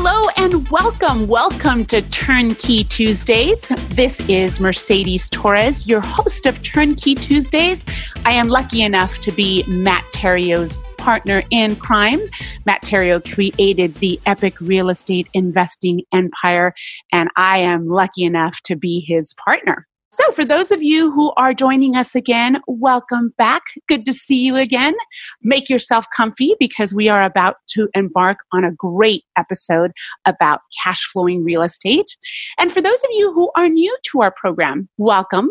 Hello 0.00 0.28
and 0.36 0.68
welcome. 0.70 1.26
Welcome 1.26 1.84
to 1.86 2.00
Turnkey 2.02 2.84
Tuesdays. 2.84 3.66
This 3.88 4.20
is 4.28 4.60
Mercedes 4.60 5.28
Torres, 5.28 5.88
your 5.88 6.00
host 6.00 6.46
of 6.46 6.62
Turnkey 6.62 7.16
Tuesdays. 7.16 7.84
I 8.24 8.30
am 8.30 8.46
lucky 8.46 8.82
enough 8.82 9.18
to 9.22 9.32
be 9.32 9.64
Matt 9.66 10.04
Theriault's 10.12 10.78
partner 10.98 11.42
in 11.50 11.74
crime. 11.74 12.20
Matt 12.64 12.84
Terrio 12.84 13.20
created 13.20 13.92
the 13.96 14.20
epic 14.24 14.60
real 14.60 14.88
estate 14.88 15.28
investing 15.34 16.02
empire, 16.12 16.74
and 17.10 17.28
I 17.34 17.58
am 17.58 17.88
lucky 17.88 18.22
enough 18.22 18.60
to 18.66 18.76
be 18.76 19.00
his 19.00 19.34
partner. 19.34 19.88
So, 20.10 20.32
for 20.32 20.42
those 20.42 20.70
of 20.70 20.82
you 20.82 21.12
who 21.12 21.32
are 21.36 21.52
joining 21.52 21.94
us 21.94 22.14
again, 22.14 22.62
welcome 22.66 23.34
back. 23.36 23.62
Good 23.88 24.06
to 24.06 24.12
see 24.12 24.42
you 24.42 24.56
again. 24.56 24.94
Make 25.42 25.68
yourself 25.68 26.06
comfy 26.16 26.54
because 26.58 26.94
we 26.94 27.10
are 27.10 27.22
about 27.22 27.56
to 27.72 27.90
embark 27.94 28.38
on 28.50 28.64
a 28.64 28.72
great 28.72 29.24
episode 29.36 29.92
about 30.24 30.60
cash 30.82 31.04
flowing 31.12 31.44
real 31.44 31.60
estate. 31.60 32.16
And 32.56 32.72
for 32.72 32.80
those 32.80 33.04
of 33.04 33.10
you 33.12 33.34
who 33.34 33.50
are 33.54 33.68
new 33.68 33.94
to 34.04 34.22
our 34.22 34.32
program, 34.32 34.88
welcome. 34.96 35.50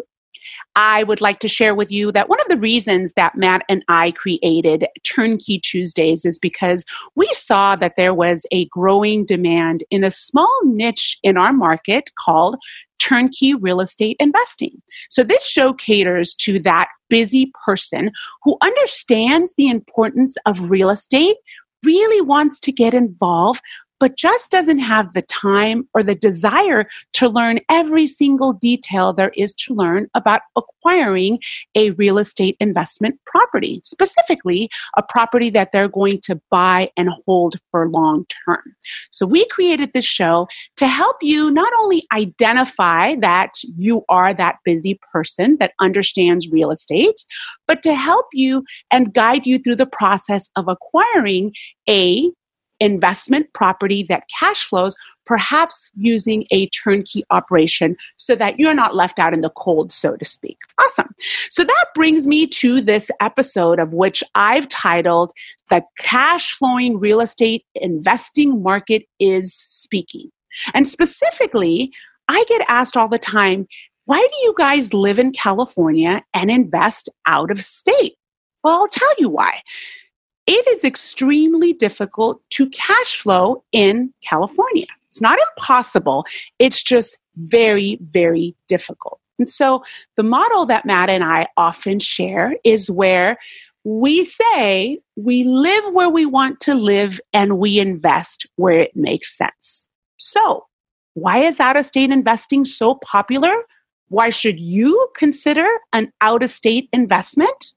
I 0.76 1.04
would 1.04 1.22
like 1.22 1.40
to 1.40 1.48
share 1.48 1.76
with 1.76 1.92
you 1.92 2.12
that 2.14 2.30
one 2.30 2.40
of 2.40 2.48
the 2.48 2.58
reasons 2.58 3.14
that 3.14 3.36
Matt 3.36 3.64
and 3.70 3.84
I 3.90 4.12
created 4.12 4.88
Turnkey 5.04 5.60
Tuesdays 5.60 6.26
is 6.26 6.40
because 6.40 6.86
we 7.16 7.28
saw 7.34 7.76
that 7.76 7.96
there 7.98 8.14
was 8.14 8.46
a 8.52 8.66
growing 8.66 9.26
demand 9.26 9.84
in 9.92 10.04
a 10.04 10.12
small 10.12 10.62
niche 10.64 11.18
in 11.22 11.38
our 11.38 11.54
market 11.54 12.12
called 12.18 12.58
turnkey 13.08 13.54
real 13.54 13.80
estate 13.80 14.18
investing. 14.20 14.72
So 15.10 15.24
this 15.24 15.46
show 15.46 15.74
caters 15.74 16.36
to 16.36 16.60
that 16.60 16.88
busy 17.10 17.52
person 17.66 18.12
who 18.44 18.58
understands 18.62 19.54
the 19.58 19.70
importance 19.70 20.36
of 20.46 20.70
real 20.70 20.90
estate, 20.90 21.38
really 21.84 22.22
wants 22.22 22.60
to 22.62 22.72
get 22.72 22.94
involved, 22.94 23.62
but 24.00 24.18
just 24.18 24.52
doesn't 24.52 24.80
have 24.80 25.14
the 25.14 25.22
time 25.24 25.88
or 25.94 26.04
the 26.04 26.16
desire 26.16 26.88
to 27.14 27.30
learn 27.30 27.60
every 27.70 28.08
single 28.08 28.54
detail 28.54 29.14
there 29.14 29.32
is 29.36 29.54
to 29.56 29.74
learn 29.74 30.08
about 30.14 30.42
acquiring 30.56 31.40
a 31.76 31.92
real 31.92 32.18
estate 32.18 32.56
investment 32.60 33.20
property, 33.26 33.82
specifically 33.84 34.70
a 34.96 35.04
property 35.04 35.50
that 35.50 35.72
they're 35.72 35.88
going 35.88 36.20
to 36.22 36.40
buy 36.50 36.90
and 36.98 37.10
hold 37.26 37.56
for 37.72 37.90
long 37.90 38.26
term. 38.46 38.62
So 39.12 39.26
we 39.26 39.46
created 39.48 39.94
this 39.94 40.06
show 40.06 40.48
to 40.78 40.88
help 40.88 41.18
you 41.22 41.52
not 41.52 41.74
only 41.78 42.04
identify 42.14 43.16
that 43.16 43.52
you 43.78 44.04
are 44.10 44.34
that 44.34 44.58
busy 44.64 45.00
person 45.12 45.58
that 45.60 45.74
understands 45.80 46.50
real 46.50 46.72
estate, 46.72 47.24
but 47.68 47.82
to 47.84 47.96
help 47.96 48.28
you 48.34 48.64
and 48.92 49.14
guide 49.14 49.46
you 49.46 49.60
through 49.60 49.76
the 49.76 49.86
process 49.86 50.50
of 50.56 50.68
acquiring 50.68 51.52
a 51.90 52.30
investment 52.80 53.52
property 53.54 54.04
that 54.04 54.24
cash 54.40 54.66
flows, 54.66 54.96
perhaps 55.26 55.90
using 55.98 56.46
a 56.52 56.68
turnkey 56.70 57.24
operation 57.30 57.96
so 58.18 58.36
that 58.36 58.60
you're 58.60 58.74
not 58.74 58.96
left 58.96 59.20
out 59.20 59.34
in 59.34 59.42
the 59.42 59.50
cold, 59.52 59.92
so 59.92 60.16
to 60.16 60.26
speak. 60.26 60.58
Awesome. 60.80 61.14
So 61.50 61.64
that 61.64 61.86
brings 61.96 62.28
me 62.28 62.48
to 62.48 62.82
this 62.82 63.12
episode 63.20 63.80
of 63.80 63.94
which 63.94 64.24
I've 64.36 64.68
titled 64.68 65.32
The 65.70 65.84
Cash 65.98 66.54
Flowing 66.54 67.00
Real 67.00 67.22
Estate 67.22 67.66
Investing 67.76 68.62
Market 68.62 69.04
is 69.20 69.54
Speaking. 69.54 70.30
And 70.74 70.88
specifically, 70.88 71.92
I 72.28 72.44
get 72.48 72.66
asked 72.68 72.98
all 72.98 73.08
the 73.08 73.20
time, 73.20 73.68
why 74.06 74.20
do 74.20 74.38
you 74.44 74.54
guys 74.58 74.94
live 74.94 75.20
in 75.20 75.34
California 75.34 76.24
and 76.34 76.50
invest 76.50 77.10
out 77.26 77.52
of 77.52 77.60
state? 77.60 78.16
Well, 78.64 78.82
I'll 78.82 78.88
tell 78.88 79.14
you 79.18 79.30
why 79.30 79.62
it 80.48 80.68
is 80.70 80.84
extremely 80.84 81.74
difficult 81.74 82.42
to 82.52 82.70
cash 82.70 83.20
flow 83.20 83.64
in 83.72 84.14
California. 84.28 84.88
It's 85.08 85.22
not 85.22 85.38
impossible, 85.58 86.26
it's 86.58 86.82
just 86.82 87.18
very, 87.36 88.00
very 88.02 88.56
difficult. 88.68 89.20
And 89.40 89.50
so 89.50 89.84
the 90.16 90.24
model 90.24 90.66
that 90.66 90.86
Matt 90.86 91.10
and 91.10 91.24
I 91.24 91.48
often 91.58 92.00
share 92.00 92.56
is 92.64 92.90
where 92.90 93.38
we 93.84 94.26
say 94.26 95.00
we 95.16 95.44
live 95.44 95.94
where 95.94 96.10
we 96.10 96.26
want 96.26 96.60
to 96.62 96.76
live 96.76 97.22
and 97.34 97.58
we 97.58 97.80
invest 97.80 98.46
where 98.56 98.80
it 98.80 98.96
makes 98.96 99.38
sense. 99.38 99.88
So, 100.18 100.66
why 101.14 101.40
is 101.40 101.60
out 101.60 101.78
of 101.78 101.86
state 101.86 102.12
investing 102.12 102.66
so 102.66 102.96
popular? 102.96 103.56
Why 104.10 104.30
should 104.30 104.60
you 104.60 105.10
consider 105.16 105.68
an 105.94 106.12
out 106.22 106.44
of 106.44 106.50
state 106.50 106.90
investment? 106.92 107.77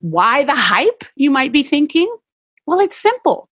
Why 0.00 0.44
the 0.44 0.54
hype, 0.54 1.04
you 1.16 1.30
might 1.30 1.52
be 1.52 1.62
thinking? 1.62 2.14
Well, 2.66 2.80
it's 2.80 2.96
simple. 2.96 3.48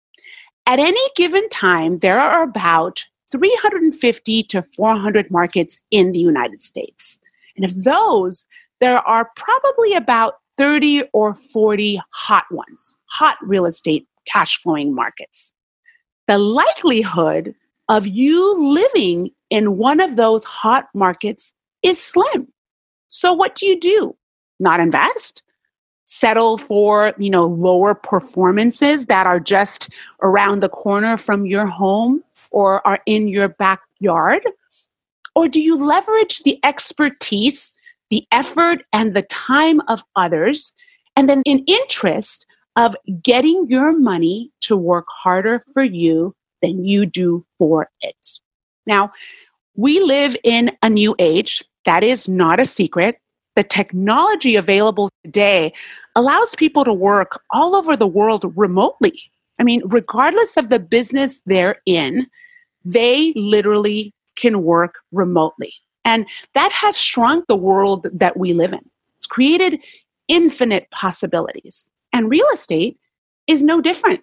At 0.66 0.78
any 0.78 1.00
given 1.16 1.48
time, 1.48 1.96
there 1.96 2.18
are 2.18 2.42
about 2.42 3.04
350 3.30 4.42
to 4.44 4.62
400 4.76 5.30
markets 5.30 5.82
in 5.90 6.12
the 6.12 6.18
United 6.18 6.62
States. 6.62 7.18
And 7.56 7.64
of 7.64 7.84
those, 7.84 8.46
there 8.80 8.98
are 9.00 9.30
probably 9.36 9.94
about 9.94 10.34
30 10.56 11.04
or 11.12 11.34
40 11.52 12.00
hot 12.10 12.44
ones, 12.50 12.96
hot 13.06 13.36
real 13.42 13.66
estate 13.66 14.06
cash 14.26 14.60
flowing 14.60 14.94
markets. 14.94 15.52
The 16.26 16.38
likelihood 16.38 17.54
of 17.88 18.06
you 18.06 18.72
living 18.72 19.30
in 19.50 19.78
one 19.78 20.00
of 20.00 20.16
those 20.16 20.44
hot 20.44 20.88
markets 20.94 21.54
is 21.82 22.02
slim. 22.02 22.48
So, 23.06 23.32
what 23.32 23.54
do 23.54 23.66
you 23.66 23.78
do? 23.78 24.14
Not 24.60 24.80
invest? 24.80 25.42
Settle 26.08 26.56
for 26.56 27.12
you 27.18 27.28
know 27.28 27.46
lower 27.46 27.94
performances 27.94 29.06
that 29.06 29.26
are 29.26 29.38
just 29.38 29.90
around 30.22 30.62
the 30.62 30.68
corner 30.68 31.18
from 31.18 31.44
your 31.44 31.66
home 31.66 32.24
or 32.50 32.84
are 32.86 33.00
in 33.06 33.28
your 33.28 33.48
backyard? 33.48 34.42
Or 35.36 35.48
do 35.48 35.60
you 35.60 35.76
leverage 35.84 36.40
the 36.40 36.58
expertise 36.64 37.74
the 38.10 38.26
effort 38.32 38.84
and 38.94 39.12
the 39.12 39.22
time 39.22 39.82
of 39.86 40.02
others 40.16 40.74
and 41.14 41.28
then 41.28 41.42
in 41.44 41.62
interest 41.66 42.46
of 42.76 42.96
getting 43.22 43.66
your 43.68 43.96
money 43.96 44.50
to 44.62 44.76
work 44.78 45.06
harder 45.10 45.62
for 45.74 45.82
you 45.82 46.34
than 46.62 46.86
you 46.86 47.04
do 47.04 47.44
for 47.58 47.90
it? 48.00 48.40
Now 48.86 49.12
we 49.76 50.00
live 50.00 50.36
in 50.42 50.72
a 50.82 50.88
new 50.88 51.14
age. 51.18 51.62
That 51.84 52.02
is 52.02 52.28
not 52.28 52.58
a 52.58 52.64
secret 52.64 53.20
the 53.58 53.64
technology 53.64 54.54
available 54.54 55.10
today 55.24 55.72
allows 56.14 56.54
people 56.54 56.84
to 56.84 56.92
work 56.92 57.40
all 57.50 57.74
over 57.74 57.96
the 57.96 58.06
world 58.06 58.44
remotely. 58.54 59.20
I 59.58 59.64
mean, 59.64 59.82
regardless 59.86 60.56
of 60.56 60.68
the 60.68 60.78
business 60.78 61.42
they're 61.44 61.82
in, 61.84 62.28
they 62.84 63.32
literally 63.34 64.14
can 64.36 64.62
work 64.62 64.94
remotely. 65.10 65.72
And 66.04 66.24
that 66.54 66.70
has 66.70 66.96
shrunk 66.96 67.48
the 67.48 67.56
world 67.56 68.06
that 68.12 68.36
we 68.36 68.52
live 68.52 68.72
in. 68.72 68.88
It's 69.16 69.26
created 69.26 69.80
infinite 70.28 70.88
possibilities. 70.92 71.90
And 72.12 72.30
real 72.30 72.46
estate 72.54 72.96
is 73.48 73.64
no 73.64 73.80
different. 73.80 74.20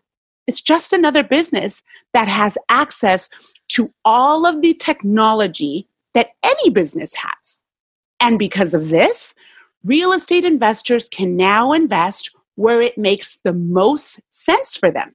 It's 0.47 0.61
just 0.61 0.93
another 0.93 1.25
business 1.25 1.83
that 2.13 2.29
has 2.29 2.57
access 2.69 3.29
to 3.71 3.91
all 4.05 4.45
of 4.45 4.61
the 4.61 4.75
technology 4.75 5.89
that 6.13 6.29
any 6.41 6.69
business 6.69 7.13
has. 7.15 7.61
And 8.19 8.39
because 8.39 8.73
of 8.73 8.89
this, 8.89 9.35
real 9.83 10.11
estate 10.11 10.45
investors 10.45 11.09
can 11.09 11.35
now 11.35 11.73
invest 11.73 12.31
where 12.55 12.81
it 12.81 12.97
makes 12.97 13.37
the 13.43 13.53
most 13.53 14.21
sense 14.29 14.75
for 14.75 14.89
them. 14.89 15.13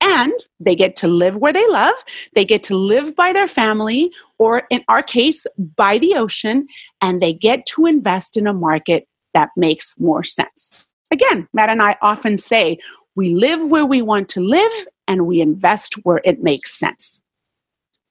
and 0.00 0.32
they 0.60 0.74
get 0.76 0.96
to 0.96 1.08
live 1.08 1.36
where 1.36 1.52
they 1.52 1.66
love. 1.68 1.94
They 2.34 2.44
get 2.44 2.62
to 2.64 2.76
live 2.76 3.16
by 3.16 3.32
their 3.32 3.48
family, 3.48 4.10
or 4.38 4.62
in 4.70 4.84
our 4.88 5.02
case, 5.02 5.46
by 5.76 5.98
the 5.98 6.14
ocean, 6.14 6.66
and 7.00 7.20
they 7.20 7.32
get 7.32 7.66
to 7.66 7.86
invest 7.86 8.36
in 8.36 8.46
a 8.46 8.52
market 8.52 9.08
that 9.34 9.50
makes 9.56 9.94
more 9.98 10.24
sense. 10.24 10.86
Again, 11.10 11.48
Matt 11.52 11.70
and 11.70 11.82
I 11.82 11.96
often 12.02 12.38
say 12.38 12.78
we 13.14 13.34
live 13.34 13.60
where 13.68 13.86
we 13.86 14.02
want 14.02 14.28
to 14.30 14.40
live 14.40 14.72
and 15.08 15.26
we 15.26 15.40
invest 15.40 15.94
where 16.04 16.20
it 16.24 16.42
makes 16.42 16.72
sense. 16.78 17.20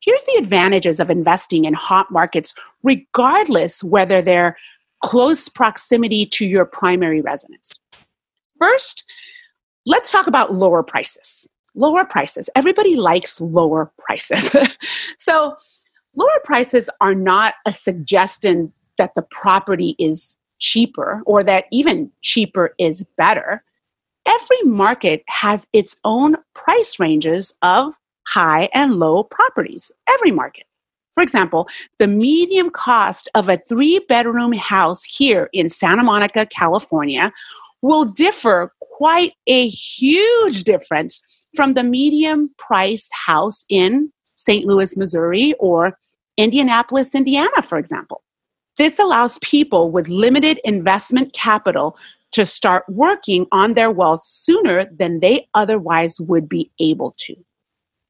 Here's 0.05 0.23
the 0.23 0.37
advantages 0.37 0.99
of 0.99 1.09
investing 1.09 1.65
in 1.65 1.73
hot 1.73 2.11
markets, 2.11 2.53
regardless 2.83 3.83
whether 3.83 4.21
they're 4.21 4.55
close 5.03 5.49
proximity 5.49 6.25
to 6.27 6.45
your 6.45 6.65
primary 6.65 7.21
residence. 7.21 7.79
First, 8.59 9.03
let's 9.85 10.11
talk 10.11 10.27
about 10.27 10.53
lower 10.53 10.83
prices 10.83 11.47
lower 11.75 12.05
prices. 12.05 12.49
Everybody 12.55 12.95
likes 12.95 13.39
lower 13.39 13.91
prices. 13.99 14.49
so, 15.17 15.55
lower 16.15 16.41
prices 16.43 16.89
are 17.01 17.13
not 17.13 17.55
a 17.65 17.73
suggestion 17.73 18.73
that 18.97 19.13
the 19.15 19.21
property 19.21 19.95
is 19.99 20.37
cheaper 20.59 21.21
or 21.25 21.43
that 21.43 21.65
even 21.71 22.11
cheaper 22.21 22.73
is 22.79 23.05
better. 23.17 23.63
Every 24.25 24.61
market 24.63 25.23
has 25.27 25.67
its 25.73 25.97
own 26.03 26.37
price 26.53 26.99
ranges 26.99 27.53
of 27.61 27.93
high 28.27 28.69
and 28.73 28.95
low 28.95 29.23
properties. 29.23 29.91
Every 30.09 30.31
market. 30.31 30.65
For 31.13 31.23
example, 31.23 31.67
the 31.97 32.07
medium 32.07 32.69
cost 32.69 33.29
of 33.35 33.47
a 33.47 33.57
three 33.57 33.99
bedroom 34.09 34.51
house 34.53 35.03
here 35.03 35.49
in 35.53 35.69
Santa 35.69 36.03
Monica, 36.03 36.45
California, 36.45 37.31
will 37.81 38.05
differ 38.05 38.73
quite 38.79 39.33
a 39.47 39.69
huge 39.69 40.63
difference 40.63 41.21
from 41.55 41.73
the 41.73 41.83
medium 41.83 42.49
price 42.57 43.09
house 43.13 43.65
in 43.69 44.11
St. 44.35 44.65
Louis, 44.65 44.97
Missouri, 44.97 45.53
or 45.59 45.97
Indianapolis, 46.37 47.15
Indiana, 47.15 47.61
for 47.61 47.77
example. 47.77 48.21
This 48.77 48.99
allows 48.99 49.39
people 49.39 49.89
with 49.91 50.09
limited 50.09 50.59
investment 50.65 51.31
capital 51.33 51.97
to 52.33 52.45
start 52.45 52.83
working 52.89 53.47
on 53.53 53.73
their 53.73 53.89
wealth 53.89 54.21
sooner 54.23 54.85
than 54.93 55.19
they 55.19 55.47
otherwise 55.53 56.19
would 56.19 56.49
be 56.49 56.69
able 56.81 57.11
to. 57.19 57.35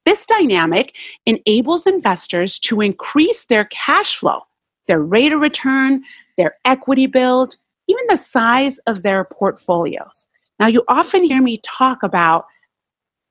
This 0.06 0.24
dynamic 0.24 0.96
enables 1.26 1.86
investors 1.86 2.60
to 2.60 2.80
increase 2.80 3.44
their 3.44 3.64
cash 3.66 4.16
flow, 4.16 4.42
their 4.86 5.02
rate 5.02 5.32
of 5.32 5.40
return, 5.40 6.04
their 6.38 6.54
equity 6.64 7.06
build, 7.06 7.56
even 7.88 8.04
the 8.08 8.16
size 8.16 8.78
of 8.86 9.02
their 9.02 9.24
portfolios. 9.24 10.26
Now, 10.60 10.68
you 10.68 10.84
often 10.88 11.24
hear 11.24 11.42
me 11.42 11.60
talk 11.64 12.04
about 12.04 12.46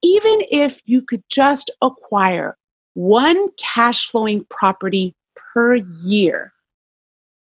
even 0.04 0.42
if 0.51 0.81
you 0.86 1.01
could 1.01 1.24
just 1.30 1.72
acquire 1.81 2.57
one 2.94 3.48
cash 3.57 4.07
flowing 4.07 4.45
property 4.50 5.16
per 5.36 5.75
year, 5.75 6.54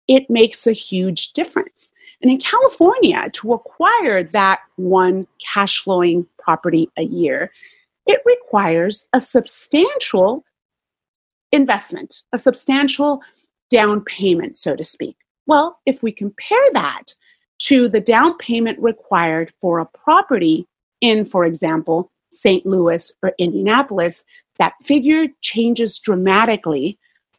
it 0.08 0.30
makes 0.30 0.68
a 0.68 0.72
huge 0.72 1.34
difference. 1.34 1.92
And 2.22 2.32
in 2.32 2.38
California, 2.38 3.30
to 3.34 3.54
acquire 3.54 4.24
that 4.24 4.60
one 4.76 5.26
cash 5.44 5.82
flowing 5.82 6.28
property 6.38 6.90
a 6.96 7.04
year, 7.04 7.52
it 8.06 8.22
requires 8.26 9.08
a 9.14 9.22
substantial 9.22 10.44
investment, 11.52 12.24
a 12.34 12.38
substantial 12.38 13.22
down 13.70 14.02
payment, 14.02 14.58
so 14.58 14.76
to 14.76 14.84
speak. 14.84 15.18
Well, 15.48 15.80
if 15.86 16.04
we 16.04 16.12
compare 16.12 16.72
that 16.74 17.14
to 17.60 17.88
the 17.88 18.02
down 18.02 18.38
payment 18.38 18.80
required 18.80 19.54
for 19.62 19.80
a 19.80 19.86
property 19.86 20.68
in, 21.02 21.26
for 21.26 21.46
example, 21.46 22.12
St. 22.32 22.66
Louis 22.66 23.14
or 23.24 23.34
Indianapolis, 23.38 24.24
that 24.58 24.74
figure 24.84 25.28
changes 25.42 26.00
dramatically, 26.00 26.98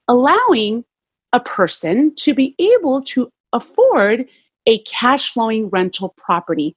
allowing 0.08 0.84
a 1.32 1.40
person 1.40 2.14
to 2.16 2.34
be 2.34 2.54
able 2.58 3.02
to 3.02 3.30
afford 3.52 4.26
a 4.66 4.78
cash 4.80 5.32
flowing 5.32 5.68
rental 5.68 6.14
property 6.16 6.76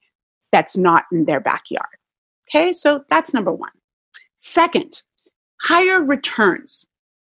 that's 0.52 0.78
not 0.78 1.06
in 1.12 1.26
their 1.26 1.40
backyard. 1.40 1.86
Okay, 2.50 2.74
so 2.74 3.04
that's 3.10 3.34
number 3.34 3.52
one. 3.52 3.72
Second, 4.40 5.04
higher 5.62 6.02
returns. 6.02 6.88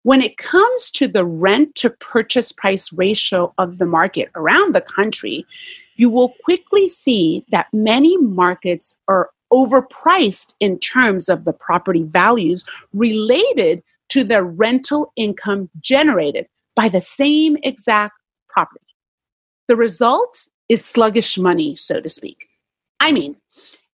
When 0.04 0.22
it 0.22 0.38
comes 0.38 0.92
to 0.92 1.08
the 1.08 1.26
rent 1.26 1.76
to 1.76 1.90
purchase 1.90 2.52
price 2.52 2.94
ratio 2.94 3.54
of 3.58 3.78
the 3.78 3.86
market 3.86 4.30
around 4.36 4.76
the 4.76 4.82
country, 4.82 5.46
you 5.96 6.10
will 6.10 6.34
quickly 6.44 6.88
see 6.88 7.44
that 7.52 7.68
many 7.74 8.18
markets 8.18 8.98
are 9.08 9.30
overpriced 9.52 10.54
in 10.60 10.78
terms 10.80 11.30
of 11.30 11.46
the 11.46 11.54
property 11.54 12.04
values 12.04 12.66
related 12.94 13.82
to 14.10 14.24
the 14.24 14.44
rental 14.44 15.12
income 15.16 15.70
generated 15.82 16.48
by 16.76 16.90
the 16.90 17.02
same 17.02 17.58
exact 17.64 18.14
property. 18.50 18.86
The 19.68 19.76
result 19.76 20.50
is 20.68 20.86
sluggish 20.86 21.38
money, 21.38 21.76
so 21.76 22.00
to 22.02 22.10
speak. 22.10 22.48
I 23.00 23.12
mean, 23.12 23.36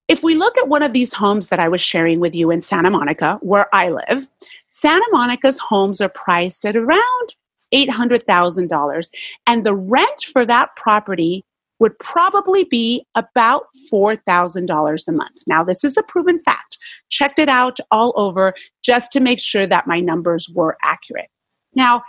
if 0.08 0.24
we 0.24 0.36
look 0.36 0.58
at 0.58 0.68
one 0.68 0.84
of 0.84 0.94
these 0.94 1.14
homes 1.14 1.48
that 1.48 1.60
I 1.60 1.68
was 1.68 1.82
sharing 1.82 2.20
with 2.20 2.36
you 2.36 2.52
in 2.52 2.62
Santa 2.62 2.90
Monica, 2.90 3.40
where 3.42 3.74
I 3.74 3.90
live, 3.90 4.28
Santa 4.70 5.08
Monica's 5.12 5.60
homes 5.60 6.00
are 6.02 6.10
priced 6.10 6.66
at 6.66 6.76
around 6.76 7.36
$800,000, 7.74 9.12
and 9.48 9.66
the 9.66 9.76
rent 9.76 10.22
for 10.32 10.46
that 10.46 10.76
property 10.76 11.44
would 11.80 11.98
probably 12.00 12.64
be 12.64 13.06
about 13.16 13.66
$4,000 13.92 15.08
a 15.08 15.12
month. 15.12 15.42
Now, 15.46 15.64
this 15.64 15.84
is 15.84 15.98
a 15.98 16.04
proven 16.04 16.40
fact. 16.40 16.78
Checked 17.10 17.40
it 17.40 17.50
out 17.50 17.80
all 17.92 18.14
over 18.16 18.54
just 18.84 19.12
to 19.12 19.20
make 19.20 19.40
sure 19.40 19.68
that 19.68 19.88
my 19.88 19.98
numbers 19.98 20.50
were 20.50 20.78
accurate. 20.84 21.30
Now, 21.74 22.04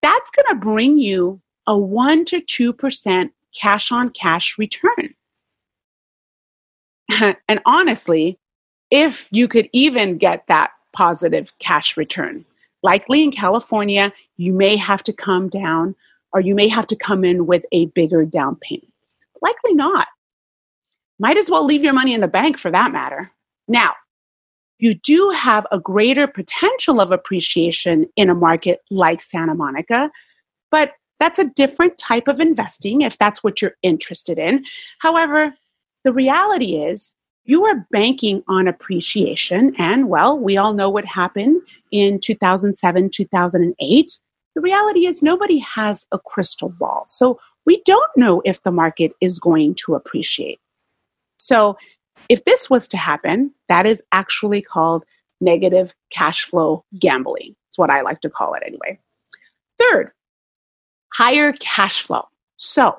that's 0.00 0.30
going 0.30 0.46
to 0.48 0.64
bring 0.64 0.98
you 0.98 1.40
a 1.68 1.78
1 1.78 2.24
to 2.26 2.40
2% 2.40 3.30
cash 3.58 3.92
on 3.92 4.10
cash 4.10 4.58
return. 4.58 5.14
and 7.48 7.60
honestly, 7.66 8.38
if 8.90 9.26
you 9.30 9.48
could 9.48 9.68
even 9.72 10.18
get 10.18 10.44
that 10.48 10.70
positive 10.92 11.52
cash 11.58 11.96
return, 11.96 12.44
likely 12.82 13.22
in 13.22 13.30
California, 13.30 14.12
you 14.36 14.52
may 14.52 14.76
have 14.76 15.02
to 15.04 15.12
come 15.12 15.48
down 15.48 15.94
or 16.32 16.40
you 16.40 16.54
may 16.54 16.68
have 16.68 16.86
to 16.86 16.96
come 16.96 17.24
in 17.24 17.46
with 17.46 17.64
a 17.72 17.86
bigger 17.86 18.24
down 18.24 18.56
payment. 18.56 18.92
Likely 19.40 19.74
not. 19.74 20.08
Might 21.18 21.36
as 21.36 21.50
well 21.50 21.64
leave 21.64 21.84
your 21.84 21.92
money 21.92 22.14
in 22.14 22.20
the 22.20 22.28
bank 22.28 22.58
for 22.58 22.70
that 22.70 22.92
matter. 22.92 23.30
Now, 23.68 23.94
you 24.78 24.94
do 24.94 25.30
have 25.30 25.66
a 25.70 25.78
greater 25.78 26.26
potential 26.26 27.00
of 27.00 27.12
appreciation 27.12 28.08
in 28.16 28.28
a 28.28 28.34
market 28.34 28.80
like 28.90 29.20
Santa 29.20 29.54
Monica, 29.54 30.10
but 30.70 30.94
that's 31.20 31.38
a 31.38 31.44
different 31.44 31.96
type 31.98 32.26
of 32.26 32.40
investing 32.40 33.02
if 33.02 33.16
that's 33.16 33.44
what 33.44 33.62
you're 33.62 33.76
interested 33.82 34.40
in. 34.40 34.64
However, 34.98 35.54
the 36.04 36.12
reality 36.12 36.76
is 36.76 37.12
you 37.44 37.64
are 37.64 37.86
banking 37.90 38.42
on 38.48 38.68
appreciation. 38.68 39.74
And 39.78 40.08
well, 40.08 40.38
we 40.38 40.56
all 40.56 40.74
know 40.74 40.88
what 40.88 41.04
happened 41.04 41.60
in 41.90 42.20
2007, 42.20 43.10
2008. 43.10 44.18
The 44.54 44.60
reality 44.60 45.06
is 45.06 45.22
nobody 45.22 45.58
has 45.58 46.06
a 46.12 46.18
crystal 46.18 46.68
ball. 46.78 47.04
So 47.08 47.38
we 47.64 47.82
don't 47.84 48.10
know 48.16 48.42
if 48.44 48.62
the 48.62 48.72
market 48.72 49.12
is 49.20 49.38
going 49.38 49.76
to 49.86 49.94
appreciate. 49.94 50.60
So, 51.38 51.76
if 52.28 52.44
this 52.44 52.70
was 52.70 52.86
to 52.88 52.96
happen, 52.96 53.52
that 53.68 53.84
is 53.84 54.02
actually 54.12 54.62
called 54.62 55.04
negative 55.40 55.92
cash 56.10 56.44
flow 56.44 56.84
gambling. 56.98 57.56
It's 57.68 57.78
what 57.78 57.90
I 57.90 58.02
like 58.02 58.20
to 58.20 58.30
call 58.30 58.54
it 58.54 58.62
anyway. 58.64 58.98
Third, 59.78 60.12
higher 61.14 61.52
cash 61.54 62.02
flow. 62.02 62.28
So, 62.58 62.96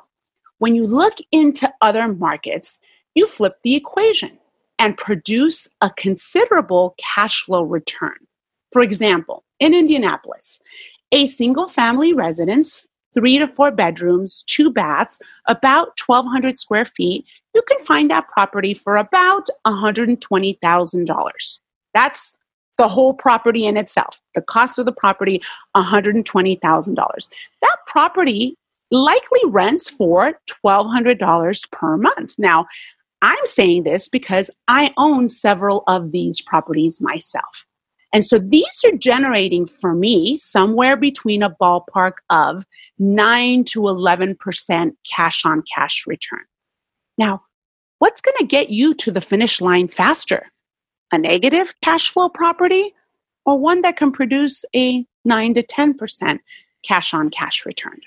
when 0.64 0.76
you 0.76 0.88
look 0.88 1.16
into 1.34 1.70
other 1.82 2.08
markets, 2.08 2.80
you 3.16 3.28
flip 3.28 3.58
the 3.66 3.76
equation 3.76 4.32
and 4.80 4.96
produce 4.96 5.68
a 5.82 5.90
considerable 5.90 6.96
cash 6.98 7.44
flow 7.44 7.64
return. 7.64 8.16
For 8.72 8.82
example, 8.82 9.44
in 9.60 9.74
Indianapolis, 9.74 10.62
a 11.12 11.26
single 11.26 11.68
family 11.68 12.14
residence 12.14 12.88
three 13.14 13.38
to 13.40 13.48
four 13.50 13.72
bedrooms, 13.72 14.44
two 14.44 14.72
baths, 14.72 15.20
about 15.50 16.00
1,200 16.00 16.58
square 16.58 16.86
feet, 16.86 17.26
you 17.54 17.62
can 17.68 17.84
find 17.86 18.10
that 18.10 18.30
property 18.30 18.74
for 18.74 18.96
about 18.96 19.48
$120,000. 19.68 21.60
That's 21.94 22.38
the 22.78 22.88
whole 22.88 23.14
property 23.14 23.66
in 23.66 23.76
itself. 23.76 24.22
The 24.34 24.42
cost 24.42 24.80
of 24.80 24.86
the 24.86 24.94
property, 24.94 25.42
$120,000. 25.76 27.30
That 27.62 27.78
property 27.86 28.58
likely 28.94 29.42
rents 29.48 29.90
for 29.90 30.40
$1,200 30.64 31.72
per 31.72 31.98
month. 31.98 32.36
Now, 32.38 32.66
I'm 33.22 33.46
saying 33.46 33.84
this 33.84 34.08
because 34.08 34.50
I 34.70 34.94
own 34.98 35.28
several 35.28 35.84
of 35.88 36.12
these 36.12 36.42
properties 36.42 37.02
myself. 37.02 37.66
And 38.14 38.24
so 38.24 38.38
these 38.38 38.84
are 38.86 38.96
generating 38.96 39.66
for 39.66 39.94
me 39.94 40.38
somewhere 40.38 40.96
between 40.96 41.44
a 41.44 41.50
ballpark 41.50 42.14
of 42.30 42.64
9 43.00 43.64
to 43.66 43.82
11% 43.82 44.92
cash 45.12 45.46
on 45.46 45.64
cash 45.64 46.06
return. 46.08 46.44
Now, 47.18 47.42
what's 48.00 48.22
going 48.22 48.38
to 48.38 48.46
get 48.46 48.70
you 48.70 48.94
to 48.96 49.12
the 49.12 49.22
finish 49.22 49.60
line 49.60 49.90
faster? 49.90 50.54
a 51.14 51.18
negative 51.18 51.74
cash 51.82 52.10
flow 52.10 52.28
property 52.28 52.94
or 53.46 53.58
one 53.58 53.82
that 53.82 53.96
can 53.96 54.12
produce 54.12 54.66
a 54.76 55.06
9 55.24 55.54
to 55.54 55.62
10% 55.62 56.40
cash 56.84 57.14
on 57.14 57.30
cash 57.30 57.66
return? 57.66 58.02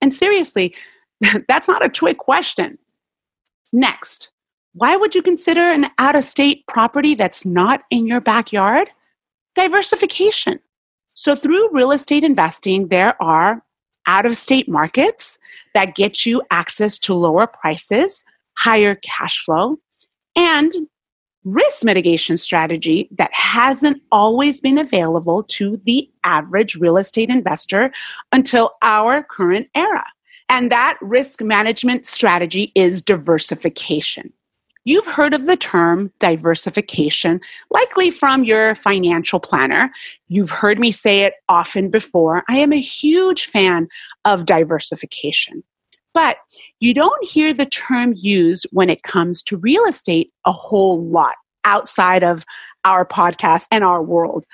And 0.00 0.12
seriously, 0.14 0.74
that's 1.48 1.68
not 1.68 1.84
a 1.84 1.88
trick 1.88 2.18
question. 2.18 2.78
Next, 3.72 4.30
why 4.74 4.96
would 4.96 5.14
you 5.14 5.22
consider 5.22 5.60
an 5.60 5.86
out 5.98 6.14
of 6.14 6.24
state 6.24 6.66
property 6.66 7.14
that's 7.14 7.44
not 7.44 7.82
in 7.90 8.06
your 8.06 8.20
backyard? 8.20 8.88
Diversification. 9.54 10.60
So, 11.14 11.34
through 11.34 11.70
real 11.72 11.92
estate 11.92 12.24
investing, 12.24 12.88
there 12.88 13.20
are 13.22 13.62
out 14.06 14.26
of 14.26 14.36
state 14.36 14.68
markets 14.68 15.38
that 15.74 15.94
get 15.94 16.24
you 16.24 16.42
access 16.50 16.98
to 17.00 17.14
lower 17.14 17.46
prices, 17.46 18.24
higher 18.56 18.94
cash 18.96 19.44
flow, 19.44 19.78
and 20.36 20.72
risk 21.44 21.84
mitigation 21.84 22.36
strategy 22.36 23.08
that 23.12 23.32
hasn't 23.32 24.02
always 24.12 24.60
been 24.60 24.78
available 24.78 25.42
to 25.44 25.78
the 25.78 26.08
average 26.24 26.76
real 26.76 26.96
estate 26.96 27.30
investor 27.30 27.92
until 28.32 28.72
our 28.82 29.22
current 29.22 29.68
era. 29.74 30.04
And 30.48 30.70
that 30.72 30.98
risk 31.00 31.40
management 31.42 32.06
strategy 32.06 32.72
is 32.74 33.02
diversification. 33.02 34.32
You've 34.84 35.06
heard 35.06 35.34
of 35.34 35.46
the 35.46 35.56
term 35.56 36.10
diversification, 36.18 37.40
likely 37.70 38.10
from 38.10 38.44
your 38.44 38.74
financial 38.74 39.38
planner. 39.38 39.92
You've 40.28 40.50
heard 40.50 40.78
me 40.78 40.90
say 40.90 41.20
it 41.20 41.34
often 41.48 41.90
before. 41.90 42.44
I 42.48 42.56
am 42.56 42.72
a 42.72 42.80
huge 42.80 43.44
fan 43.44 43.88
of 44.24 44.46
diversification. 44.46 45.62
But 46.12 46.38
you 46.80 46.92
don't 46.92 47.24
hear 47.24 47.52
the 47.52 47.66
term 47.66 48.14
used 48.16 48.66
when 48.72 48.90
it 48.90 49.02
comes 49.02 49.42
to 49.44 49.56
real 49.56 49.84
estate 49.84 50.32
a 50.46 50.52
whole 50.52 51.04
lot 51.04 51.36
outside 51.64 52.24
of 52.24 52.44
our 52.84 53.04
podcast 53.04 53.66
and 53.70 53.84
our 53.84 54.02
world. 54.02 54.46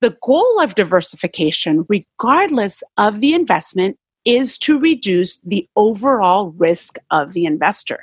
The 0.00 0.16
goal 0.22 0.60
of 0.60 0.74
diversification, 0.74 1.86
regardless 1.88 2.82
of 2.96 3.20
the 3.20 3.34
investment, 3.34 3.98
is 4.24 4.58
to 4.58 4.78
reduce 4.78 5.38
the 5.38 5.68
overall 5.76 6.50
risk 6.52 6.98
of 7.10 7.32
the 7.32 7.44
investor. 7.44 8.00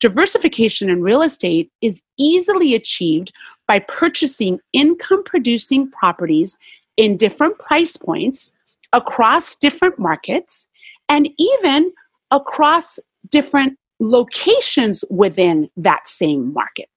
Diversification 0.00 0.90
in 0.90 1.02
real 1.02 1.22
estate 1.22 1.70
is 1.80 2.02
easily 2.18 2.74
achieved 2.74 3.32
by 3.66 3.78
purchasing 3.78 4.60
income 4.72 5.24
producing 5.24 5.90
properties 5.90 6.58
in 6.96 7.16
different 7.16 7.58
price 7.58 7.96
points 7.96 8.52
across 8.92 9.56
different 9.56 9.98
markets 9.98 10.68
and 11.08 11.28
even 11.38 11.92
across 12.30 12.98
different 13.28 13.78
locations 14.00 15.04
within 15.10 15.70
that 15.76 16.06
same 16.06 16.52
market. 16.52 16.88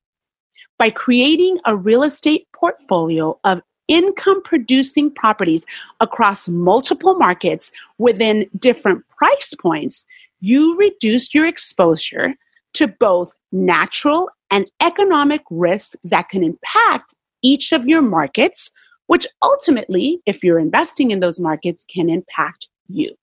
By 0.77 0.89
creating 0.89 1.59
a 1.65 1.75
real 1.75 2.03
estate 2.03 2.47
portfolio 2.53 3.39
of 3.43 3.61
income 3.87 4.41
producing 4.43 5.11
properties 5.11 5.65
across 5.99 6.49
multiple 6.49 7.15
markets 7.15 7.71
within 7.97 8.49
different 8.59 9.07
price 9.17 9.53
points, 9.59 10.05
you 10.39 10.77
reduce 10.77 11.33
your 11.33 11.47
exposure 11.47 12.35
to 12.73 12.87
both 12.87 13.33
natural 13.51 14.29
and 14.51 14.69
economic 14.81 15.41
risks 15.49 15.95
that 16.03 16.29
can 16.29 16.43
impact 16.43 17.13
each 17.41 17.71
of 17.71 17.87
your 17.87 18.01
markets, 18.01 18.71
which 19.07 19.25
ultimately, 19.41 20.21
if 20.25 20.43
you're 20.43 20.59
investing 20.59 21.11
in 21.11 21.19
those 21.19 21.39
markets, 21.39 21.85
can 21.85 22.09
impact 22.09 22.67
you. 22.87 23.15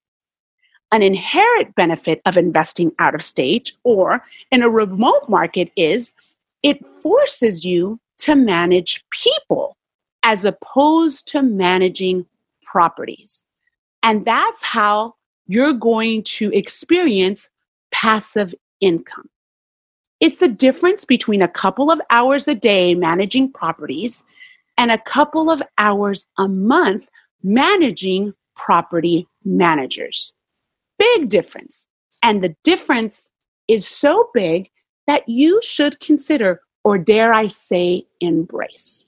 An 0.93 1.03
inherent 1.03 1.75
benefit 1.75 2.21
of 2.25 2.37
investing 2.37 2.93
out 2.99 3.15
of 3.15 3.23
state 3.23 3.73
or 3.83 4.25
in 4.51 4.63
a 4.63 4.71
remote 4.71 5.29
market 5.29 5.71
is 5.77 6.13
it 6.63 6.85
forces 7.03 7.65
you 7.65 7.99
to 8.19 8.35
manage 8.35 9.05
people 9.11 9.77
as 10.23 10.45
opposed 10.45 11.29
to 11.29 11.43
managing 11.43 12.27
properties. 12.63 13.45
And 14.03 14.25
that's 14.25 14.63
how 14.63 15.15
you're 15.47 15.73
going 15.73 16.23
to 16.25 16.53
experience 16.53 17.49
passive 17.91 18.55
income. 18.81 19.29
It's 20.21 20.39
the 20.39 20.49
difference 20.49 21.05
between 21.05 21.43
a 21.43 21.49
couple 21.49 21.91
of 21.91 22.01
hours 22.11 22.49
a 22.49 22.55
day 22.55 22.95
managing 22.95 23.53
properties 23.53 24.25
and 24.77 24.91
a 24.91 24.99
couple 24.99 25.51
of 25.51 25.63
hours 25.79 26.27
a 26.39 26.49
month 26.49 27.09
managing 27.43 28.35
property 28.57 29.27
managers. 29.45 30.34
Big 31.13 31.29
difference. 31.29 31.87
And 32.23 32.43
the 32.43 32.55
difference 32.65 33.33
is 33.69 33.87
so 33.87 34.31
big 34.33 34.71
that 35.07 35.29
you 35.29 35.61
should 35.63 36.01
consider, 36.01 36.61
or 36.85 36.97
dare 36.99 37.33
I 37.33 37.49
say, 37.49 38.05
embrace. 38.21 39.05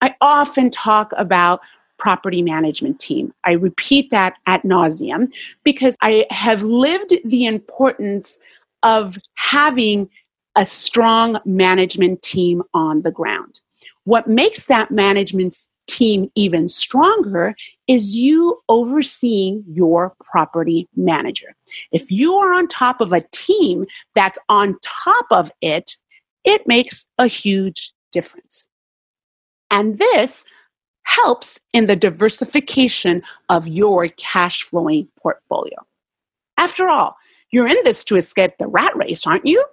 I 0.00 0.14
often 0.20 0.70
talk 0.70 1.12
about 1.16 1.60
property 1.98 2.42
management 2.42 2.98
team. 3.00 3.32
I 3.44 3.52
repeat 3.52 4.10
that 4.10 4.34
at 4.46 4.62
nauseum 4.64 5.32
because 5.64 5.96
I 6.02 6.26
have 6.30 6.62
lived 6.62 7.14
the 7.24 7.46
importance 7.46 8.38
of 8.82 9.18
having 9.34 10.10
a 10.56 10.64
strong 10.64 11.38
management 11.44 12.22
team 12.22 12.62
on 12.74 13.02
the 13.02 13.10
ground. 13.10 13.60
What 14.04 14.26
makes 14.26 14.66
that 14.66 14.90
management 14.90 15.66
team 15.86 16.30
even 16.34 16.68
stronger 16.68 17.54
is 17.86 18.16
you 18.16 18.60
overseeing 18.68 19.64
your 19.68 20.14
property 20.24 20.88
manager. 20.96 21.54
If 21.92 22.10
you 22.10 22.34
are 22.34 22.52
on 22.52 22.68
top 22.68 23.00
of 23.00 23.12
a 23.12 23.24
team 23.32 23.86
that's 24.14 24.38
on 24.48 24.76
top 24.82 25.26
of 25.30 25.50
it, 25.60 25.96
it 26.44 26.66
makes 26.66 27.06
a 27.18 27.26
huge 27.26 27.92
difference. 28.12 28.68
And 29.70 29.98
this 29.98 30.44
helps 31.02 31.60
in 31.72 31.86
the 31.86 31.96
diversification 31.96 33.22
of 33.48 33.68
your 33.68 34.08
cash 34.08 34.64
flowing 34.64 35.08
portfolio. 35.20 35.76
After 36.56 36.88
all, 36.88 37.16
you're 37.50 37.68
in 37.68 37.76
this 37.84 38.04
to 38.04 38.16
escape 38.16 38.58
the 38.58 38.66
rat 38.66 38.96
race, 38.96 39.26
aren't 39.26 39.46
you? 39.46 39.64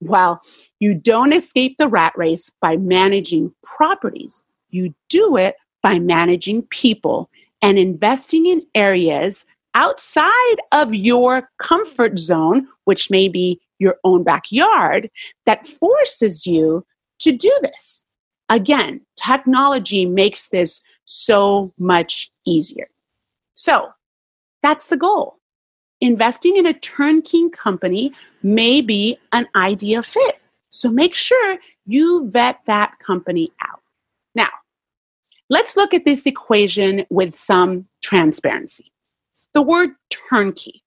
Well, 0.00 0.40
you 0.78 0.94
don't 0.94 1.32
escape 1.32 1.76
the 1.78 1.88
rat 1.88 2.12
race 2.16 2.50
by 2.60 2.76
managing 2.76 3.54
properties. 3.62 4.44
You 4.72 4.92
do 5.08 5.36
it 5.36 5.54
by 5.82 5.98
managing 5.98 6.62
people 6.62 7.30
and 7.62 7.78
investing 7.78 8.46
in 8.46 8.62
areas 8.74 9.46
outside 9.74 10.56
of 10.72 10.94
your 10.94 11.48
comfort 11.58 12.18
zone, 12.18 12.66
which 12.84 13.10
may 13.10 13.28
be 13.28 13.60
your 13.78 13.96
own 14.04 14.22
backyard, 14.22 15.10
that 15.46 15.66
forces 15.66 16.46
you 16.46 16.84
to 17.20 17.32
do 17.32 17.56
this. 17.62 18.04
Again, 18.48 19.00
technology 19.16 20.04
makes 20.04 20.48
this 20.48 20.82
so 21.04 21.72
much 21.78 22.30
easier. 22.46 22.88
So 23.54 23.90
that's 24.62 24.88
the 24.88 24.96
goal. 24.96 25.38
Investing 26.00 26.56
in 26.56 26.66
a 26.66 26.74
turnkey 26.74 27.48
company 27.50 28.12
may 28.42 28.80
be 28.80 29.16
an 29.32 29.46
idea 29.54 30.02
fit. 30.02 30.40
So 30.70 30.90
make 30.90 31.14
sure 31.14 31.58
you 31.86 32.28
vet 32.30 32.60
that 32.66 32.98
company 32.98 33.52
out. 33.62 33.80
Now, 34.34 34.48
let's 35.52 35.76
look 35.76 35.92
at 35.92 36.06
this 36.06 36.24
equation 36.24 37.04
with 37.10 37.36
some 37.36 37.86
transparency. 38.02 38.90
The 39.52 39.60
word 39.60 39.90
turnkey. 40.30 40.82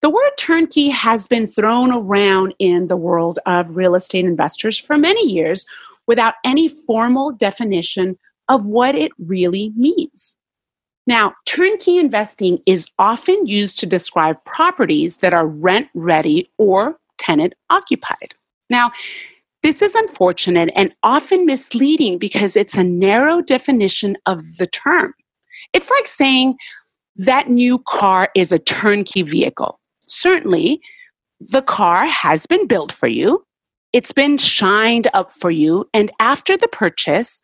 The 0.00 0.08
word 0.08 0.30
turnkey 0.38 0.88
has 0.88 1.26
been 1.26 1.46
thrown 1.46 1.92
around 1.92 2.54
in 2.58 2.88
the 2.88 2.96
world 2.96 3.38
of 3.44 3.76
real 3.76 3.94
estate 3.94 4.24
investors 4.24 4.78
for 4.78 4.96
many 4.96 5.30
years 5.30 5.66
without 6.06 6.34
any 6.42 6.68
formal 6.68 7.32
definition 7.32 8.18
of 8.48 8.64
what 8.64 8.94
it 8.94 9.12
really 9.18 9.74
means. 9.76 10.38
Now, 11.06 11.34
turnkey 11.44 11.98
investing 11.98 12.62
is 12.64 12.88
often 12.98 13.46
used 13.46 13.78
to 13.80 13.86
describe 13.86 14.42
properties 14.46 15.18
that 15.18 15.34
are 15.34 15.46
rent 15.46 15.88
ready 15.92 16.50
or 16.56 16.98
tenant 17.18 17.52
occupied. 17.68 18.34
Now, 18.70 18.90
this 19.62 19.82
is 19.82 19.94
unfortunate 19.94 20.70
and 20.76 20.94
often 21.02 21.46
misleading 21.46 22.18
because 22.18 22.56
it's 22.56 22.76
a 22.76 22.84
narrow 22.84 23.42
definition 23.42 24.16
of 24.26 24.56
the 24.58 24.66
term. 24.66 25.12
It's 25.72 25.90
like 25.90 26.06
saying 26.06 26.56
that 27.16 27.50
new 27.50 27.82
car 27.88 28.30
is 28.34 28.52
a 28.52 28.58
turnkey 28.58 29.22
vehicle. 29.22 29.80
Certainly, 30.06 30.80
the 31.40 31.62
car 31.62 32.06
has 32.06 32.46
been 32.46 32.66
built 32.66 32.92
for 32.92 33.08
you, 33.08 33.44
it's 33.92 34.12
been 34.12 34.36
shined 34.36 35.08
up 35.14 35.32
for 35.32 35.50
you, 35.50 35.88
and 35.94 36.12
after 36.20 36.56
the 36.56 36.68
purchase, 36.68 37.40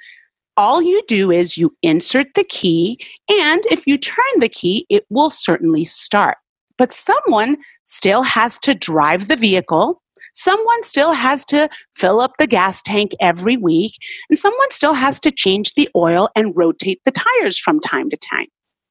all 0.56 0.82
you 0.82 1.02
do 1.08 1.30
is 1.30 1.56
you 1.56 1.74
insert 1.82 2.28
the 2.34 2.44
key, 2.44 2.98
and 3.28 3.62
if 3.70 3.86
you 3.86 3.98
turn 3.98 4.24
the 4.38 4.48
key, 4.48 4.86
it 4.88 5.04
will 5.10 5.30
certainly 5.30 5.84
start. 5.84 6.36
But 6.76 6.92
someone 6.92 7.56
still 7.84 8.22
has 8.22 8.58
to 8.60 8.74
drive 8.74 9.28
the 9.28 9.36
vehicle. 9.36 10.00
Someone 10.34 10.82
still 10.82 11.12
has 11.12 11.46
to 11.46 11.68
fill 11.96 12.20
up 12.20 12.32
the 12.38 12.46
gas 12.46 12.82
tank 12.82 13.12
every 13.20 13.56
week, 13.56 13.96
and 14.28 14.38
someone 14.38 14.70
still 14.70 14.94
has 14.94 15.18
to 15.20 15.30
change 15.30 15.74
the 15.74 15.88
oil 15.96 16.28
and 16.36 16.56
rotate 16.56 17.00
the 17.04 17.12
tires 17.12 17.58
from 17.58 17.80
time 17.80 18.10
to 18.10 18.16
time. 18.16 18.46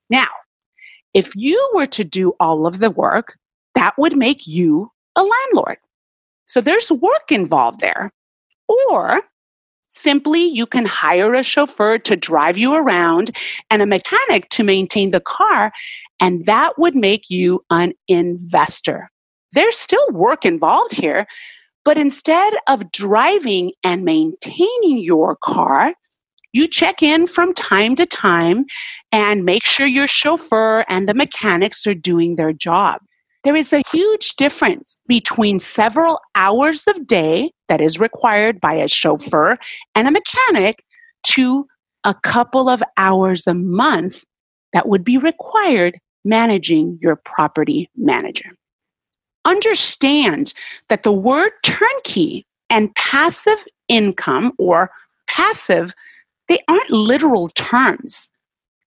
Now, 0.09 0.27
if 1.13 1.35
you 1.35 1.71
were 1.73 1.85
to 1.87 2.03
do 2.03 2.33
all 2.39 2.65
of 2.65 2.79
the 2.79 2.89
work, 2.89 3.37
that 3.75 3.93
would 3.97 4.17
make 4.17 4.47
you 4.47 4.89
a 5.15 5.23
landlord. 5.23 5.77
So 6.45 6.61
there's 6.61 6.91
work 6.91 7.31
involved 7.31 7.79
there. 7.79 8.11
Or 8.67 9.21
Simply, 9.95 10.45
you 10.45 10.65
can 10.65 10.85
hire 10.85 11.35
a 11.35 11.43
chauffeur 11.43 11.99
to 11.99 12.15
drive 12.15 12.57
you 12.57 12.73
around 12.73 13.29
and 13.69 13.79
a 13.79 13.85
mechanic 13.85 14.49
to 14.49 14.63
maintain 14.63 15.11
the 15.11 15.19
car, 15.19 15.71
and 16.19 16.47
that 16.47 16.79
would 16.79 16.95
make 16.95 17.29
you 17.29 17.63
an 17.69 17.93
investor. 18.07 19.11
There's 19.53 19.77
still 19.77 20.05
work 20.11 20.45
involved 20.45 20.93
here, 20.93 21.27
but 21.85 21.97
instead 21.97 22.53
of 22.67 22.91
driving 22.91 23.71
and 23.83 24.03
maintaining 24.03 24.97
your 24.97 25.37
car, 25.43 25.93
you 26.53 26.67
check 26.67 27.03
in 27.03 27.27
from 27.27 27.53
time 27.53 27.95
to 27.95 28.05
time 28.05 28.65
and 29.11 29.45
make 29.45 29.63
sure 29.63 29.85
your 29.85 30.07
chauffeur 30.07 30.85
and 30.89 31.07
the 31.07 31.13
mechanics 31.13 31.85
are 31.85 31.93
doing 31.95 32.35
their 32.35 32.53
job. 32.53 32.99
There 33.43 33.55
is 33.55 33.73
a 33.73 33.83
huge 33.91 34.35
difference 34.37 34.99
between 35.07 35.59
several 35.59 36.19
hours 36.35 36.87
of 36.87 37.05
day 37.05 37.51
that 37.67 37.81
is 37.81 37.99
required 37.99 38.59
by 38.59 38.73
a 38.73 38.87
chauffeur 38.87 39.57
and 39.93 40.07
a 40.07 40.11
mechanic 40.11 40.83
to 41.27 41.67
a 42.03 42.13
couple 42.13 42.69
of 42.69 42.81
hours 42.97 43.45
a 43.45 43.53
month 43.53 44.23
that 44.71 44.87
would 44.87 45.03
be 45.03 45.17
required 45.17 45.99
managing 46.25 46.97
your 47.01 47.17
property 47.17 47.89
manager. 47.95 48.49
Understand 49.45 50.53
that 50.89 51.03
the 51.03 51.11
word 51.11 51.51
turnkey 51.63 52.45
and 52.69 52.93
passive 52.95 53.63
income 53.87 54.53
or 54.57 54.89
passive, 55.27 55.93
they 56.47 56.59
aren't 56.67 56.91
literal 56.91 57.49
terms. 57.49 58.31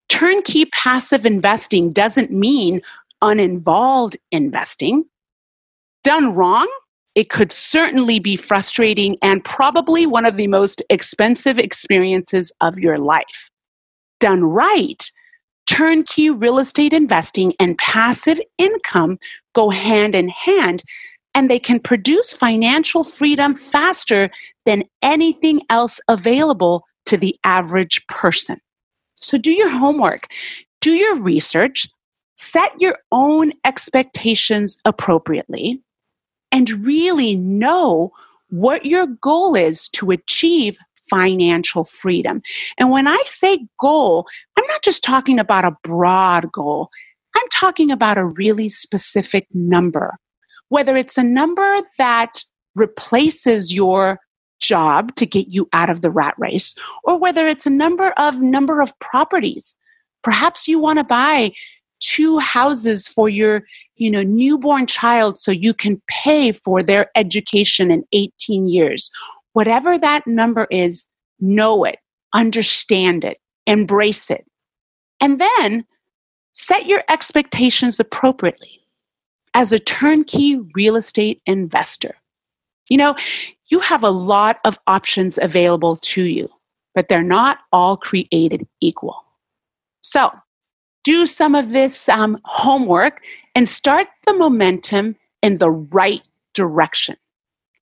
Turnkey 0.09 0.67
passive 0.67 1.27
investing 1.27 1.93
doesn't 1.93 2.31
mean 2.31 2.81
uninvolved 3.23 4.17
investing. 4.31 5.05
Done 6.03 6.35
wrong, 6.35 6.69
it 7.15 7.31
could 7.31 7.53
certainly 7.53 8.19
be 8.19 8.37
frustrating 8.37 9.17
and 9.23 9.45
probably 9.45 10.07
one 10.07 10.27
of 10.27 10.37
the 10.37 10.47
most 10.47 10.83
expensive 10.91 11.59
experiences 11.59 12.53
of 12.61 12.79
your 12.79 12.99
life. 12.99 13.51
Done 14.21 14.45
right, 14.45 15.11
turnkey 15.67 16.31
real 16.31 16.59
estate 16.59 16.93
investing 16.93 17.55
and 17.59 17.79
passive 17.79 18.41
income 18.59 19.19
go 19.55 19.71
hand 19.71 20.15
in 20.15 20.29
hand 20.29 20.83
and 21.35 21.51
they 21.51 21.59
can 21.59 21.81
produce 21.81 22.33
financial 22.33 23.03
freedom 23.03 23.55
faster 23.55 24.31
than 24.67 24.85
anything 25.03 25.63
else 25.69 26.01
available 26.09 26.85
to 27.07 27.17
the 27.17 27.37
average 27.45 28.07
person. 28.07 28.59
So 29.17 29.37
do 29.39 29.51
your 29.51 29.71
homework, 29.71 30.29
do 30.81 30.93
your 30.93 31.17
research, 31.17 31.89
set 32.37 32.73
your 32.81 32.99
own 33.11 33.53
expectations 33.65 34.79
appropriately, 34.85 35.81
and 36.53 36.87
really 36.87 37.35
know 37.35 38.13
what 38.51 38.87
your 38.87 39.07
goal 39.07 39.57
is 39.57 39.89
to 39.91 40.11
achieve 40.11 40.79
financial 41.11 41.85
freedom. 41.85 42.43
And 42.79 42.91
when 42.91 43.09
I 43.09 43.21
say 43.27 43.67
goal, 43.81 44.27
I'm 44.57 44.67
not 44.69 44.83
just 44.83 45.03
talking 45.03 45.39
about 45.39 45.65
a 45.65 45.77
broad 45.83 46.51
goal, 46.53 46.91
talking 47.59 47.91
about 47.91 48.19
a 48.19 48.27
really 48.27 48.69
specific 48.69 49.47
number. 49.53 50.17
Whether 50.69 50.97
it's 50.97 51.19
a 51.19 51.23
number 51.23 51.81
that 51.99 52.43
replaces 52.75 53.73
your 53.73 54.19
job 54.61 55.15
to 55.17 55.27
get 55.27 55.49
you 55.49 55.69
out 55.73 55.91
of 55.91 56.01
the 56.01 56.11
rat 56.11 56.35
race, 56.39 56.75
or 57.05 57.19
whether 57.19 57.47
it's 57.47 57.67
a 57.67 57.71
number 57.71 58.13
of 58.19 58.41
number 58.41 58.81
of 58.81 58.99
properties. 58.99 59.77
Perhaps 60.23 60.67
you 60.67 60.79
want 60.79 60.99
to 60.99 61.05
buy 61.05 61.53
two 62.01 62.39
houses 62.39 63.09
for 63.09 63.29
your 63.29 63.63
you 63.97 64.11
know 64.11 64.23
newborn 64.23 64.87
child 64.87 65.39
so 65.39 65.51
you 65.51 65.73
can 65.73 66.01
pay 66.09 66.53
for 66.53 66.83
their 66.83 67.09
education 67.15 67.91
in 67.91 68.05
18 68.13 68.69
years 68.69 69.11
whatever 69.53 69.97
that 69.99 70.27
number 70.27 70.67
is 70.71 71.07
know 71.41 71.85
it 71.85 71.99
understand 72.35 73.25
it 73.25 73.39
embrace 73.67 74.29
it 74.29 74.45
and 75.21 75.39
then 75.39 75.85
set 76.55 76.87
your 76.87 77.03
expectations 77.09 78.01
appropriately 78.01 78.81
as 79.55 79.73
a 79.73 79.79
turnkey 79.79 80.59
real 80.75 80.97
estate 80.97 81.41
investor 81.47 82.17
you 82.89 82.97
know 82.97 83.15
you 83.69 83.81
have 83.81 84.03
a 84.03 84.11
lot 84.11 84.59
of 84.65 84.79
options 84.87 85.39
available 85.39 85.97
to 85.97 86.25
you 86.25 86.49
but 86.95 87.09
they're 87.09 87.23
not 87.23 87.59
all 87.73 87.97
created 87.97 88.67
equal 88.81 89.25
so 90.03 90.31
do 91.05 91.27
some 91.27 91.55
of 91.55 91.73
this 91.73 92.09
um, 92.09 92.41
homework 92.45 93.23
and 93.55 93.69
start 93.69 94.09
the 94.27 94.35
momentum 94.35 95.15
in 95.43 95.59
the 95.59 95.71
right 95.71 96.23
direction. 96.55 97.17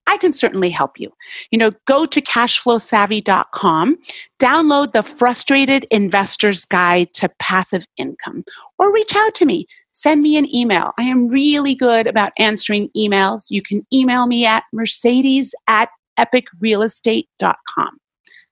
I 0.07 0.19
can 0.19 0.33
certainly 0.33 0.71
help 0.71 0.99
you. 0.99 1.13
You 1.51 1.59
know, 1.59 1.73
go 1.87 2.07
to 2.07 2.21
cashflowsavvy.com, 2.21 3.99
download 4.41 4.93
the 4.93 5.03
Frustrated 5.03 5.85
Investor's 5.91 6.65
Guide 6.65 7.13
to 7.15 7.29
Passive 7.39 7.87
Income, 7.97 8.45
or 8.79 8.93
reach 8.93 9.15
out 9.15 9.35
to 9.37 9.45
me. 9.45 9.67
Send 9.93 10.23
me 10.23 10.37
an 10.37 10.53
email. 10.55 10.93
I 10.99 11.03
am 11.03 11.29
really 11.29 11.75
good 11.75 12.07
about 12.07 12.33
answering 12.39 12.89
emails. 12.97 13.47
You 13.51 13.63
can 13.63 13.87
email 13.93 14.27
me 14.27 14.47
at 14.47 14.65
mercedes 14.73 15.55
at 15.69 15.91
epicrealestate.com. 16.19 17.99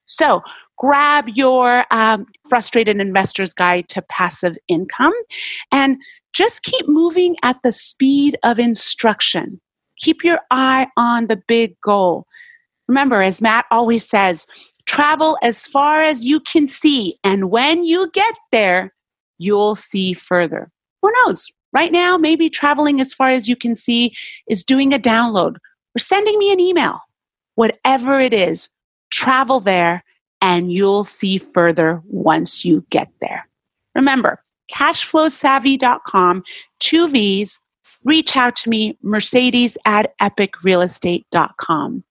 So 0.06 0.42
grab 0.76 1.28
your 1.28 1.84
um, 1.90 2.26
frustrated 2.48 3.00
investor's 3.00 3.54
guide 3.54 3.88
to 3.90 4.02
passive 4.02 4.56
income 4.66 5.12
and 5.70 5.98
just 6.32 6.62
keep 6.62 6.88
moving 6.88 7.36
at 7.42 7.58
the 7.62 7.72
speed 7.72 8.36
of 8.42 8.58
instruction. 8.58 9.60
Keep 10.00 10.24
your 10.24 10.40
eye 10.50 10.88
on 10.96 11.26
the 11.26 11.40
big 11.46 11.80
goal. 11.80 12.26
Remember, 12.88 13.22
as 13.22 13.40
Matt 13.40 13.66
always 13.70 14.08
says, 14.08 14.46
travel 14.86 15.38
as 15.42 15.66
far 15.66 16.00
as 16.00 16.24
you 16.24 16.40
can 16.40 16.66
see. 16.66 17.18
And 17.22 17.50
when 17.50 17.84
you 17.84 18.10
get 18.10 18.36
there, 18.50 18.92
you'll 19.38 19.76
see 19.76 20.14
further. 20.14 20.70
Who 21.02 21.12
knows? 21.24 21.52
Right 21.72 21.92
now, 21.92 22.16
maybe 22.16 22.50
traveling 22.50 23.00
as 23.00 23.14
far 23.14 23.28
as 23.28 23.48
you 23.48 23.54
can 23.54 23.76
see 23.76 24.12
is 24.48 24.64
doing 24.64 24.92
a 24.92 24.98
download 24.98 25.56
or 25.94 25.98
sending 25.98 26.38
me 26.38 26.52
an 26.52 26.58
email. 26.58 26.98
Whatever 27.54 28.18
it 28.18 28.34
is, 28.34 28.68
travel 29.10 29.60
there 29.60 30.02
and 30.40 30.72
you'll 30.72 31.04
see 31.04 31.38
further 31.38 32.02
once 32.06 32.64
you 32.64 32.84
get 32.90 33.08
there. 33.20 33.46
Remember, 33.94 34.42
cashflowsavvy.com, 34.72 36.42
two 36.78 37.08
V's. 37.08 37.60
Reach 38.04 38.36
out 38.36 38.56
to 38.56 38.70
me, 38.70 38.96
Mercedes 39.02 39.76
at 39.84 40.16
epicrealestate.com. 40.18 42.04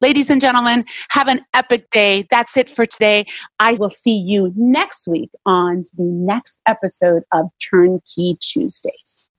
Ladies 0.00 0.28
and 0.28 0.40
gentlemen, 0.40 0.84
have 1.10 1.28
an 1.28 1.40
epic 1.54 1.88
day. 1.90 2.26
That's 2.30 2.56
it 2.56 2.68
for 2.68 2.86
today. 2.86 3.24
I 3.58 3.74
will 3.74 3.90
see 3.90 4.16
you 4.16 4.52
next 4.56 5.08
week 5.08 5.30
on 5.46 5.84
the 5.96 6.04
next 6.04 6.58
episode 6.66 7.22
of 7.32 7.46
Turnkey 7.70 8.36
Tuesdays. 8.40 9.30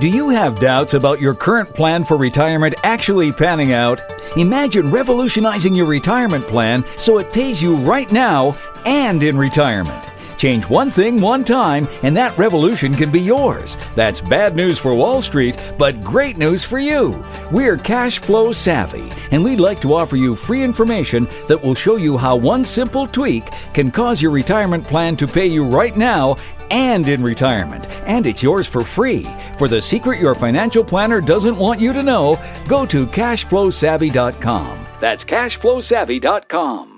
Do 0.00 0.08
you 0.08 0.28
have 0.28 0.60
doubts 0.60 0.94
about 0.94 1.20
your 1.20 1.34
current 1.34 1.68
plan 1.70 2.04
for 2.04 2.16
retirement 2.16 2.74
actually 2.84 3.32
panning 3.32 3.72
out? 3.72 4.00
Imagine 4.36 4.90
revolutionizing 4.90 5.74
your 5.74 5.86
retirement 5.86 6.44
plan 6.44 6.84
so 6.98 7.18
it 7.18 7.32
pays 7.32 7.60
you 7.60 7.74
right 7.76 8.10
now 8.12 8.54
and 8.86 9.22
in 9.22 9.36
retirement. 9.36 10.08
Change 10.38 10.64
one 10.70 10.90
thing 10.90 11.20
one 11.20 11.44
time, 11.44 11.86
and 12.02 12.16
that 12.16 12.38
revolution 12.38 12.94
can 12.94 13.10
be 13.10 13.20
yours. 13.20 13.76
That's 13.94 14.20
bad 14.20 14.56
news 14.56 14.78
for 14.78 14.94
Wall 14.94 15.20
Street, 15.20 15.60
but 15.76 16.02
great 16.02 16.38
news 16.38 16.64
for 16.64 16.78
you. 16.78 17.22
We're 17.50 17.76
cash 17.76 18.20
flow 18.20 18.52
savvy, 18.52 19.10
and 19.32 19.44
we'd 19.44 19.60
like 19.60 19.80
to 19.82 19.94
offer 19.94 20.16
you 20.16 20.36
free 20.36 20.62
information 20.62 21.28
that 21.48 21.60
will 21.60 21.74
show 21.74 21.96
you 21.96 22.16
how 22.16 22.36
one 22.36 22.64
simple 22.64 23.06
tweak 23.06 23.44
can 23.74 23.90
cause 23.90 24.22
your 24.22 24.30
retirement 24.30 24.84
plan 24.84 25.16
to 25.16 25.26
pay 25.26 25.46
you 25.46 25.64
right 25.64 25.96
now 25.96 26.36
and 26.70 27.08
in 27.08 27.22
retirement. 27.22 27.86
And 28.06 28.26
it's 28.26 28.42
yours 28.42 28.68
for 28.68 28.84
free. 28.84 29.26
For 29.56 29.68
the 29.68 29.82
secret 29.82 30.20
your 30.20 30.34
financial 30.34 30.84
planner 30.84 31.20
doesn't 31.20 31.56
want 31.56 31.80
you 31.80 31.92
to 31.92 32.02
know, 32.02 32.38
go 32.68 32.86
to 32.86 33.06
cashflowsavvy.com. 33.06 34.86
That's 35.00 35.24
cashflowsavvy.com. 35.24 36.97